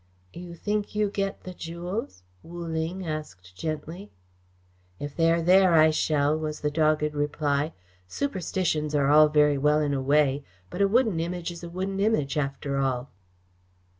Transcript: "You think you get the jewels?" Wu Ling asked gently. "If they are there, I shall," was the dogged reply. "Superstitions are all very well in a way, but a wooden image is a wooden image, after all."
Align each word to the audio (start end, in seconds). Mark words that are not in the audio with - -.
"You 0.33 0.55
think 0.55 0.95
you 0.95 1.11
get 1.11 1.43
the 1.43 1.53
jewels?" 1.53 2.23
Wu 2.41 2.65
Ling 2.65 3.05
asked 3.05 3.55
gently. 3.55 4.09
"If 4.99 5.15
they 5.15 5.31
are 5.31 5.43
there, 5.43 5.75
I 5.75 5.91
shall," 5.91 6.35
was 6.35 6.61
the 6.61 6.71
dogged 6.71 7.13
reply. 7.13 7.73
"Superstitions 8.07 8.95
are 8.95 9.09
all 9.11 9.29
very 9.29 9.59
well 9.59 9.79
in 9.79 9.93
a 9.93 10.01
way, 10.01 10.43
but 10.71 10.81
a 10.81 10.87
wooden 10.87 11.19
image 11.19 11.51
is 11.51 11.63
a 11.63 11.69
wooden 11.69 11.99
image, 11.99 12.35
after 12.35 12.77
all." 12.77 13.11